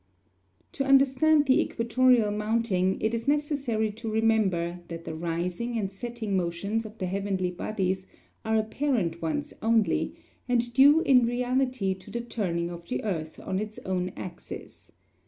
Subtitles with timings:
[0.71, 6.35] To understand the equatorial mounting it is necessary to remember that the rising and setting
[6.35, 8.07] motions of the heavenly bodies
[8.43, 10.15] are apparent ones only,
[10.49, 14.91] and due in reality to the turning of the earth on its own axis.